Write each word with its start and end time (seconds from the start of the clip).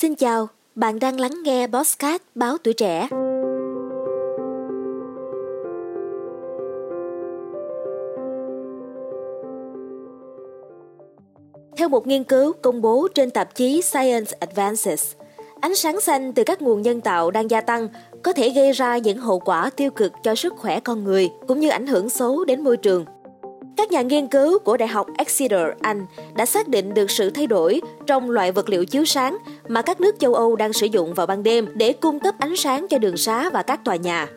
Xin 0.00 0.14
chào, 0.14 0.48
bạn 0.74 0.98
đang 0.98 1.20
lắng 1.20 1.42
nghe 1.44 1.66
Bosscat 1.66 2.22
báo 2.34 2.56
tuổi 2.58 2.74
trẻ. 2.74 3.08
Theo 11.76 11.88
một 11.88 12.06
nghiên 12.06 12.24
cứu 12.24 12.52
công 12.62 12.82
bố 12.82 13.08
trên 13.14 13.30
tạp 13.30 13.54
chí 13.54 13.82
Science 13.82 14.32
Advances, 14.40 15.12
ánh 15.60 15.74
sáng 15.74 16.00
xanh 16.00 16.32
từ 16.32 16.44
các 16.44 16.62
nguồn 16.62 16.82
nhân 16.82 17.00
tạo 17.00 17.30
đang 17.30 17.50
gia 17.50 17.60
tăng 17.60 17.88
có 18.22 18.32
thể 18.32 18.50
gây 18.50 18.72
ra 18.72 18.98
những 18.98 19.18
hậu 19.18 19.38
quả 19.38 19.70
tiêu 19.76 19.90
cực 19.90 20.12
cho 20.22 20.34
sức 20.34 20.54
khỏe 20.56 20.80
con 20.80 21.04
người 21.04 21.30
cũng 21.48 21.60
như 21.60 21.68
ảnh 21.68 21.86
hưởng 21.86 22.08
xấu 22.08 22.44
đến 22.44 22.64
môi 22.64 22.76
trường. 22.76 23.04
Các 23.80 23.92
nhà 23.92 24.02
nghiên 24.02 24.26
cứu 24.26 24.58
của 24.58 24.76
Đại 24.76 24.88
học 24.88 25.06
Exeter, 25.18 25.60
Anh 25.80 26.06
đã 26.34 26.46
xác 26.46 26.68
định 26.68 26.94
được 26.94 27.10
sự 27.10 27.30
thay 27.30 27.46
đổi 27.46 27.80
trong 28.06 28.30
loại 28.30 28.52
vật 28.52 28.68
liệu 28.68 28.84
chiếu 28.84 29.04
sáng 29.04 29.38
mà 29.68 29.82
các 29.82 30.00
nước 30.00 30.16
châu 30.18 30.34
Âu 30.34 30.56
đang 30.56 30.72
sử 30.72 30.86
dụng 30.86 31.14
vào 31.14 31.26
ban 31.26 31.42
đêm 31.42 31.66
để 31.74 31.92
cung 31.92 32.20
cấp 32.20 32.34
ánh 32.38 32.56
sáng 32.56 32.86
cho 32.90 32.98
đường 32.98 33.16
xá 33.16 33.50
và 33.50 33.62
các 33.62 33.84
tòa 33.84 33.96
nhà. 33.96 34.28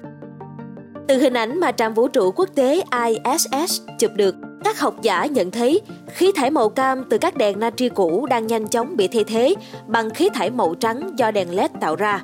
Từ 1.07 1.17
hình 1.17 1.33
ảnh 1.33 1.59
mà 1.59 1.71
trạm 1.71 1.93
vũ 1.93 2.07
trụ 2.07 2.31
quốc 2.31 2.49
tế 2.55 2.83
ISS 3.07 3.81
chụp 3.99 4.11
được, 4.15 4.35
các 4.63 4.79
học 4.79 5.01
giả 5.01 5.25
nhận 5.25 5.51
thấy 5.51 5.81
khí 6.07 6.31
thải 6.35 6.49
màu 6.49 6.69
cam 6.69 7.03
từ 7.09 7.17
các 7.17 7.37
đèn 7.37 7.59
natri 7.59 7.89
cũ 7.89 8.25
đang 8.29 8.47
nhanh 8.47 8.67
chóng 8.67 8.97
bị 8.97 9.07
thay 9.07 9.23
thế 9.23 9.55
bằng 9.87 10.09
khí 10.09 10.29
thải 10.33 10.49
màu 10.49 10.73
trắng 10.73 11.09
do 11.17 11.31
đèn 11.31 11.55
LED 11.55 11.71
tạo 11.81 11.95
ra. 11.95 12.23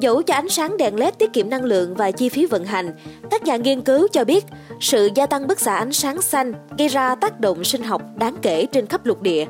Dẫu 0.00 0.22
cho 0.22 0.34
ánh 0.34 0.48
sáng 0.48 0.76
đèn 0.76 0.96
LED 0.96 1.14
tiết 1.18 1.32
kiệm 1.32 1.50
năng 1.50 1.64
lượng 1.64 1.94
và 1.94 2.10
chi 2.10 2.28
phí 2.28 2.46
vận 2.46 2.64
hành, 2.64 2.92
các 3.30 3.42
nhà 3.42 3.56
nghiên 3.56 3.80
cứu 3.80 4.08
cho 4.08 4.24
biết 4.24 4.44
sự 4.80 5.10
gia 5.14 5.26
tăng 5.26 5.46
bức 5.46 5.60
xạ 5.60 5.76
ánh 5.76 5.92
sáng 5.92 6.22
xanh 6.22 6.52
gây 6.78 6.88
ra 6.88 7.14
tác 7.14 7.40
động 7.40 7.64
sinh 7.64 7.82
học 7.82 8.02
đáng 8.16 8.36
kể 8.42 8.66
trên 8.66 8.86
khắp 8.86 9.06
lục 9.06 9.22
địa. 9.22 9.46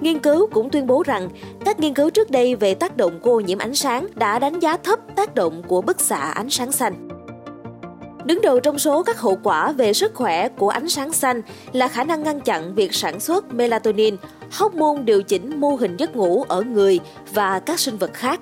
Nghiên 0.00 0.18
cứu 0.18 0.46
cũng 0.46 0.70
tuyên 0.70 0.86
bố 0.86 1.02
rằng 1.02 1.28
các 1.64 1.80
nghiên 1.80 1.94
cứu 1.94 2.10
trước 2.10 2.30
đây 2.30 2.54
về 2.54 2.74
tác 2.74 2.96
động 2.96 3.20
của 3.22 3.30
ô 3.30 3.40
nhiễm 3.40 3.58
ánh 3.58 3.74
sáng 3.74 4.06
đã 4.14 4.38
đánh 4.38 4.60
giá 4.60 4.76
thấp 4.76 4.98
tác 5.16 5.34
động 5.34 5.62
của 5.68 5.80
bức 5.82 6.00
xạ 6.00 6.16
ánh 6.16 6.50
sáng 6.50 6.72
xanh. 6.72 7.08
Đứng 8.24 8.40
đầu 8.42 8.60
trong 8.60 8.78
số 8.78 9.02
các 9.02 9.20
hậu 9.20 9.38
quả 9.42 9.72
về 9.72 9.92
sức 9.92 10.14
khỏe 10.14 10.48
của 10.48 10.68
ánh 10.68 10.88
sáng 10.88 11.12
xanh 11.12 11.42
là 11.72 11.88
khả 11.88 12.04
năng 12.04 12.22
ngăn 12.22 12.40
chặn 12.40 12.74
việc 12.74 12.94
sản 12.94 13.20
xuất 13.20 13.54
melatonin, 13.54 14.16
hormone 14.52 15.02
điều 15.02 15.22
chỉnh 15.22 15.60
mô 15.60 15.74
hình 15.74 15.96
giấc 15.96 16.16
ngủ 16.16 16.44
ở 16.48 16.62
người 16.62 17.00
và 17.32 17.60
các 17.60 17.80
sinh 17.80 17.96
vật 17.96 18.14
khác. 18.14 18.40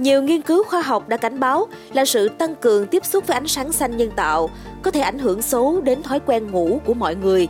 Nhiều 0.00 0.22
nghiên 0.22 0.42
cứu 0.42 0.64
khoa 0.64 0.82
học 0.82 1.08
đã 1.08 1.16
cảnh 1.16 1.40
báo 1.40 1.68
là 1.92 2.04
sự 2.04 2.28
tăng 2.28 2.54
cường 2.54 2.86
tiếp 2.86 3.04
xúc 3.04 3.26
với 3.26 3.34
ánh 3.34 3.48
sáng 3.48 3.72
xanh 3.72 3.96
nhân 3.96 4.10
tạo 4.16 4.50
có 4.82 4.90
thể 4.90 5.00
ảnh 5.00 5.18
hưởng 5.18 5.42
xấu 5.42 5.80
đến 5.80 6.02
thói 6.02 6.20
quen 6.26 6.50
ngủ 6.50 6.80
của 6.84 6.94
mọi 6.94 7.14
người, 7.14 7.48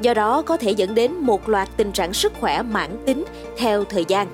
do 0.00 0.14
đó 0.14 0.42
có 0.42 0.56
thể 0.56 0.70
dẫn 0.70 0.94
đến 0.94 1.12
một 1.14 1.48
loạt 1.48 1.68
tình 1.76 1.92
trạng 1.92 2.12
sức 2.12 2.32
khỏe 2.40 2.62
mãn 2.62 2.90
tính 3.06 3.24
theo 3.58 3.84
thời 3.84 4.04
gian. 4.08 4.26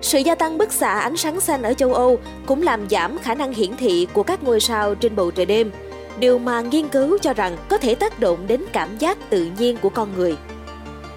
Sự 0.00 0.18
gia 0.18 0.34
tăng 0.34 0.58
bức 0.58 0.72
xạ 0.72 0.98
ánh 0.98 1.16
sáng 1.16 1.40
xanh 1.40 1.62
ở 1.62 1.74
châu 1.74 1.94
Âu 1.94 2.18
cũng 2.46 2.62
làm 2.62 2.88
giảm 2.90 3.18
khả 3.18 3.34
năng 3.34 3.52
hiển 3.52 3.76
thị 3.76 4.06
của 4.12 4.22
các 4.22 4.42
ngôi 4.42 4.60
sao 4.60 4.94
trên 4.94 5.16
bầu 5.16 5.30
trời 5.30 5.46
đêm, 5.46 5.70
điều 6.18 6.38
mà 6.38 6.60
nghiên 6.60 6.88
cứu 6.88 7.18
cho 7.18 7.34
rằng 7.34 7.56
có 7.68 7.78
thể 7.78 7.94
tác 7.94 8.20
động 8.20 8.46
đến 8.46 8.64
cảm 8.72 8.98
giác 8.98 9.30
tự 9.30 9.48
nhiên 9.58 9.76
của 9.82 9.88
con 9.88 10.08
người. 10.16 10.36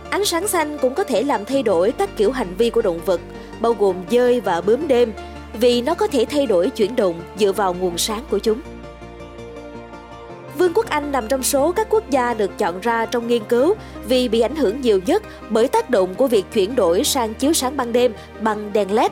Ánh 0.10 0.26
sáng 0.26 0.48
xanh 0.48 0.78
cũng 0.78 0.96
có 0.96 1.04
thể 1.04 1.24
làm 1.24 1.46
thay 1.46 1.64
đổi 1.64 1.92
các 1.92 2.18
kiểu 2.18 2.32
hành 2.32 2.56
vi 2.58 2.70
của 2.70 2.82
động 2.82 3.00
vật, 3.06 3.22
bao 3.62 3.74
gồm 3.74 3.96
dơi 4.12 4.40
và 4.40 4.62
bướm 4.62 4.88
đêm, 4.88 5.14
vì 5.60 5.82
nó 5.82 5.96
có 5.96 6.08
thể 6.08 6.26
thay 6.30 6.46
đổi 6.46 6.70
chuyển 6.70 6.96
động 6.96 7.16
dựa 7.38 7.52
vào 7.52 7.74
nguồn 7.74 7.98
sáng 7.98 8.24
của 8.30 8.40
chúng. 8.40 8.62
Vương 10.58 10.74
quốc 10.74 10.90
Anh 10.90 11.12
nằm 11.12 11.28
trong 11.28 11.44
số 11.44 11.72
các 11.72 11.88
quốc 11.90 12.10
gia 12.10 12.34
được 12.34 12.58
chọn 12.58 12.80
ra 12.82 13.06
trong 13.06 13.28
nghiên 13.28 13.44
cứu 13.50 13.74
vì 14.08 14.30
bị 14.30 14.42
ảnh 14.42 14.56
hưởng 14.56 14.82
nhiều 14.82 15.00
nhất 15.06 15.24
bởi 15.50 15.68
tác 15.68 15.90
động 15.90 16.16
của 16.16 16.28
việc 16.28 16.46
chuyển 16.54 16.76
đổi 16.76 17.04
sang 17.04 17.34
chiếu 17.34 17.54
sáng 17.54 17.78
ban 17.78 17.94
đêm 17.94 18.14
bằng 18.42 18.74
đèn 18.74 18.92
LED, 18.92 19.12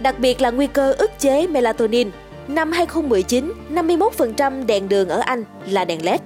đặc 0.00 0.18
biệt 0.18 0.40
là 0.40 0.50
nguy 0.50 0.66
cơ 0.66 0.92
ức 0.92 1.10
chế 1.18 1.46
melatonin. 1.46 2.10
Năm 2.48 2.72
2019, 2.72 3.52
51% 3.70 4.66
đèn 4.66 4.88
đường 4.88 5.08
ở 5.08 5.20
Anh 5.20 5.44
là 5.68 5.84
đèn 5.84 6.04
LED. 6.04 6.20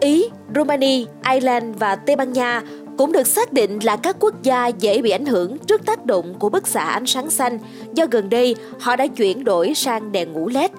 Ý, 0.00 0.28
Romania, 0.54 1.04
Ireland 1.32 1.76
và 1.78 1.96
Tây 1.96 2.16
Ban 2.16 2.32
Nha 2.32 2.62
cũng 2.96 3.12
được 3.12 3.26
xác 3.26 3.52
định 3.52 3.78
là 3.82 3.96
các 3.96 4.16
quốc 4.20 4.42
gia 4.42 4.66
dễ 4.66 5.02
bị 5.02 5.10
ảnh 5.10 5.26
hưởng 5.26 5.58
trước 5.58 5.86
tác 5.86 6.06
động 6.06 6.34
của 6.38 6.48
bức 6.48 6.66
xạ 6.66 6.84
ánh 6.84 7.06
sáng 7.06 7.30
xanh 7.30 7.58
do 7.92 8.06
gần 8.10 8.30
đây 8.30 8.56
họ 8.80 8.96
đã 8.96 9.06
chuyển 9.06 9.44
đổi 9.44 9.74
sang 9.74 10.12
đèn 10.12 10.32
ngủ 10.32 10.48
LED. 10.48 10.70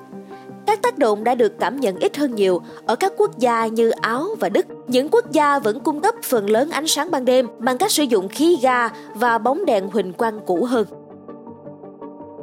Các 0.65 0.81
tác 0.81 0.97
động 0.97 1.23
đã 1.23 1.35
được 1.35 1.59
cảm 1.59 1.79
nhận 1.79 1.95
ít 1.99 2.17
hơn 2.17 2.35
nhiều 2.35 2.61
ở 2.85 2.95
các 2.95 3.13
quốc 3.17 3.37
gia 3.37 3.67
như 3.67 3.89
Áo 3.89 4.27
và 4.39 4.49
Đức. 4.49 4.65
Những 4.87 5.09
quốc 5.09 5.31
gia 5.31 5.59
vẫn 5.59 5.79
cung 5.79 6.01
cấp 6.01 6.15
phần 6.23 6.49
lớn 6.49 6.69
ánh 6.69 6.87
sáng 6.87 7.11
ban 7.11 7.25
đêm 7.25 7.47
bằng 7.59 7.77
cách 7.77 7.91
sử 7.91 8.03
dụng 8.03 8.27
khí 8.29 8.57
ga 8.61 8.89
và 9.13 9.37
bóng 9.37 9.65
đèn 9.65 9.89
huỳnh 9.89 10.13
quang 10.13 10.39
cũ 10.45 10.65
hơn. 10.65 10.87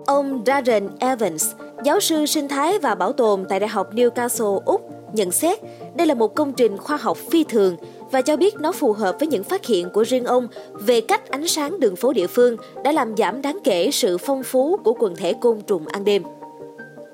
Ông 0.07 0.43
Darren 0.47 0.89
Evans, 0.99 1.47
giáo 1.85 2.01
sư 2.01 2.27
sinh 2.27 2.49
thái 2.49 2.79
và 2.79 2.95
bảo 2.95 3.13
tồn 3.13 3.45
tại 3.49 3.61
Đại 3.61 3.69
học 3.69 3.95
Newcastle, 3.95 4.61
Úc, 4.65 4.91
nhận 5.13 5.31
xét 5.31 5.59
đây 5.95 6.07
là 6.07 6.15
một 6.15 6.35
công 6.35 6.53
trình 6.53 6.77
khoa 6.77 6.97
học 6.97 7.17
phi 7.31 7.45
thường 7.45 7.77
và 8.15 8.23
cho 8.23 8.37
biết 8.37 8.55
nó 8.61 8.73
phù 8.73 8.93
hợp 8.93 9.17
với 9.19 9.29
những 9.29 9.45
phát 9.45 9.67
hiện 9.67 9.91
của 9.91 10.05
riêng 10.05 10.25
ông 10.25 10.49
về 10.73 11.01
cách 11.01 11.31
ánh 11.31 11.47
sáng 11.47 11.81
đường 11.81 11.97
phố 11.97 12.13
địa 12.13 12.27
phương 12.27 12.57
đã 12.85 12.93
làm 12.93 13.17
giảm 13.17 13.43
đáng 13.43 13.59
kể 13.65 13.91
sự 13.91 14.19
phong 14.19 14.43
phú 14.43 14.77
của 14.85 14.95
quần 14.99 15.17
thể 15.17 15.33
côn 15.41 15.61
trùng 15.67 15.87
ăn 15.87 16.05
đêm. 16.05 16.23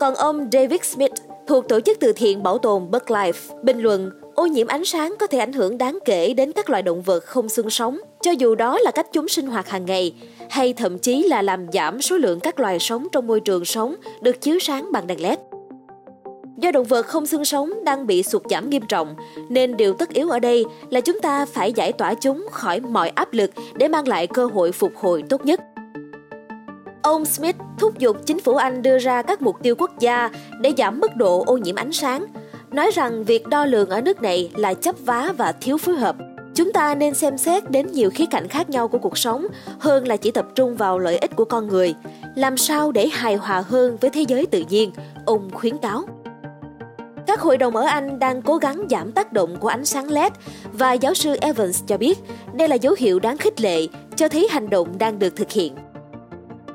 Còn 0.01 0.15
ông 0.15 0.49
David 0.53 0.81
Smith 0.83 1.13
thuộc 1.47 1.69
tổ 1.69 1.81
chức 1.81 1.99
từ 2.01 2.13
thiện 2.13 2.43
bảo 2.43 2.59
tồn 2.59 2.91
Birdlife 2.91 3.63
bình 3.63 3.81
luận 3.81 4.11
ô 4.35 4.47
nhiễm 4.47 4.67
ánh 4.67 4.85
sáng 4.85 5.15
có 5.19 5.27
thể 5.27 5.39
ảnh 5.39 5.53
hưởng 5.53 5.79
đáng 5.79 5.99
kể 6.05 6.35
đến 6.35 6.53
các 6.53 6.71
loài 6.71 6.83
động 6.83 7.03
vật 7.03 7.25
không 7.25 7.49
xương 7.49 7.71
sống, 7.71 7.99
cho 8.23 8.31
dù 8.31 8.55
đó 8.55 8.79
là 8.79 8.91
cách 8.91 9.07
chúng 9.13 9.29
sinh 9.29 9.47
hoạt 9.47 9.69
hàng 9.69 9.87
ngày, 9.87 10.15
hay 10.51 10.73
thậm 10.73 10.99
chí 10.99 11.23
là 11.23 11.43
làm 11.43 11.67
giảm 11.73 12.03
số 12.03 12.17
lượng 12.17 12.41
các 12.41 12.61
loài 12.61 12.79
sống 12.79 13.07
trong 13.13 13.27
môi 13.27 13.41
trường 13.41 13.65
sống 13.65 13.95
được 14.21 14.41
chiếu 14.41 14.59
sáng 14.59 14.93
bằng 14.93 15.07
đèn 15.07 15.23
LED. 15.23 15.39
Do 16.61 16.71
động 16.71 16.85
vật 16.85 17.07
không 17.07 17.27
xương 17.27 17.45
sống 17.45 17.85
đang 17.85 18.07
bị 18.07 18.23
sụt 18.23 18.43
giảm 18.51 18.71
nghiêm 18.71 18.83
trọng, 18.89 19.15
nên 19.49 19.77
điều 19.77 19.95
tất 19.95 20.09
yếu 20.09 20.31
ở 20.31 20.39
đây 20.39 20.65
là 20.91 21.01
chúng 21.01 21.21
ta 21.21 21.47
phải 21.47 21.73
giải 21.73 21.93
tỏa 21.93 22.15
chúng 22.15 22.47
khỏi 22.51 22.81
mọi 22.81 23.09
áp 23.09 23.33
lực 23.33 23.51
để 23.75 23.89
mang 23.89 24.09
lại 24.09 24.27
cơ 24.27 24.47
hội 24.47 24.73
phục 24.73 24.93
hồi 24.97 25.23
tốt 25.29 25.45
nhất. 25.45 25.61
Ông 27.03 27.25
Smith 27.25 27.57
thúc 27.79 27.99
giục 27.99 28.17
chính 28.27 28.41
phủ 28.41 28.55
Anh 28.55 28.83
đưa 28.83 28.99
ra 28.99 29.23
các 29.23 29.43
mục 29.43 29.57
tiêu 29.63 29.75
quốc 29.79 29.91
gia 29.99 30.31
để 30.61 30.73
giảm 30.79 31.01
mức 31.01 31.17
độ 31.17 31.45
ô 31.47 31.57
nhiễm 31.57 31.77
ánh 31.77 31.93
sáng, 31.93 32.27
nói 32.71 32.91
rằng 32.95 33.25
việc 33.25 33.47
đo 33.47 33.65
lường 33.65 33.89
ở 33.89 34.01
nước 34.01 34.23
này 34.23 34.51
là 34.57 34.75
chấp 34.75 34.95
vá 35.05 35.33
và 35.39 35.53
thiếu 35.53 35.79
phối 35.79 35.95
hợp. 35.95 36.17
Chúng 36.55 36.73
ta 36.73 36.95
nên 36.95 37.15
xem 37.15 37.39
xét 37.39 37.71
đến 37.71 37.87
nhiều 37.93 38.11
khía 38.11 38.27
cạnh 38.31 38.49
khác 38.49 38.71
nhau 38.71 38.89
của 38.89 38.99
cuộc 38.99 39.19
sống 39.19 39.47
hơn 39.79 40.09
là 40.09 40.17
chỉ 40.17 40.31
tập 40.31 40.47
trung 40.55 40.77
vào 40.77 40.99
lợi 40.99 41.19
ích 41.19 41.37
của 41.37 41.45
con 41.45 41.69
người, 41.69 41.95
làm 42.37 42.57
sao 42.57 42.93
để 42.93 43.09
hài 43.09 43.37
hòa 43.37 43.65
hơn 43.69 43.97
với 44.01 44.11
thế 44.11 44.25
giới 44.29 44.47
tự 44.47 44.65
nhiên, 44.71 44.93
ông 45.27 45.51
khuyến 45.53 45.79
cáo. 45.79 46.05
Các 47.31 47.41
hội 47.41 47.59
đồng 47.59 47.77
ở 47.77 47.85
Anh 47.85 48.19
đang 48.19 48.43
cố 48.43 48.57
gắng 48.57 48.87
giảm 48.91 49.13
tác 49.13 49.33
động 49.33 49.57
của 49.61 49.69
ánh 49.69 49.85
sáng 49.85 50.11
LED 50.11 50.33
và 50.73 50.93
giáo 50.93 51.15
sư 51.15 51.37
Evans 51.41 51.83
cho 51.87 51.99
biết 51.99 52.19
đây 52.53 52.69
là 52.69 52.75
dấu 52.75 52.95
hiệu 52.99 53.19
đáng 53.19 53.37
khích 53.37 53.61
lệ 53.61 53.87
cho 54.17 54.29
thấy 54.29 54.49
hành 54.51 54.71
động 54.71 54.99
đang 54.99 55.19
được 55.19 55.37
thực 55.37 55.51
hiện. 55.51 55.75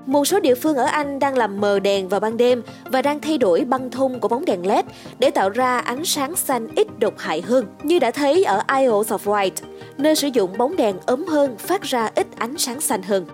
Một 0.06 0.26
số 0.26 0.40
địa 0.40 0.56
phương 0.56 0.76
ở 0.76 0.86
Anh 0.86 1.20
đang 1.20 1.38
làm 1.38 1.62
mờ 1.62 1.80
đèn 1.80 2.10
vào 2.10 2.20
ban 2.20 2.38
đêm 2.38 2.62
và 2.86 3.02
đang 3.02 3.20
thay 3.20 3.38
đổi 3.38 3.66
băng 3.66 3.92
thông 3.92 4.20
của 4.20 4.28
bóng 4.28 4.46
đèn 4.46 4.68
LED 4.68 4.86
để 5.20 5.32
tạo 5.32 5.50
ra 5.50 5.78
ánh 5.78 6.06
sáng 6.06 6.36
xanh 6.36 6.68
ít 6.76 7.00
độc 7.00 7.14
hại 7.18 7.42
hơn, 7.42 7.66
như 7.84 8.00
đã 8.00 8.12
thấy 8.12 8.44
ở 8.44 8.62
Isles 8.78 9.12
of 9.12 9.18
Wight, 9.18 9.52
nơi 9.98 10.16
sử 10.16 10.28
dụng 10.28 10.58
bóng 10.58 10.76
đèn 10.76 10.96
ấm 11.06 11.26
hơn 11.26 11.58
phát 11.58 11.82
ra 11.82 12.10
ít 12.16 12.28
ánh 12.38 12.58
sáng 12.58 12.82
xanh 12.82 13.02
hơn. 13.02 13.26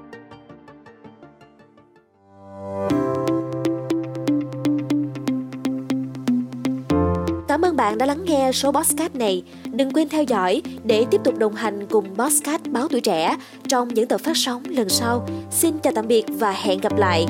Cảm 7.51 7.65
ơn 7.65 7.75
bạn 7.75 7.97
đã 7.97 8.05
lắng 8.05 8.25
nghe 8.25 8.51
số 8.53 8.71
Bosscat 8.71 9.15
này. 9.15 9.43
Đừng 9.71 9.91
quên 9.91 10.09
theo 10.09 10.23
dõi 10.23 10.61
để 10.83 11.05
tiếp 11.11 11.21
tục 11.23 11.37
đồng 11.37 11.55
hành 11.55 11.87
cùng 11.89 12.17
Bosscat 12.17 12.61
báo 12.67 12.87
tuổi 12.87 13.01
trẻ 13.01 13.37
trong 13.67 13.87
những 13.87 14.07
tập 14.07 14.21
phát 14.21 14.37
sóng 14.37 14.63
lần 14.65 14.89
sau. 14.89 15.27
Xin 15.49 15.79
chào 15.79 15.93
tạm 15.95 16.07
biệt 16.07 16.25
và 16.27 16.51
hẹn 16.51 16.79
gặp 16.79 16.97
lại. 16.97 17.25